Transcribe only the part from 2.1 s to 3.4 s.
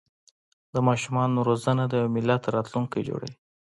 ملت راتلونکی جوړوي.